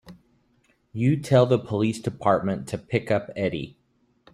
[0.93, 3.77] You tell the police department to pick up Eddie.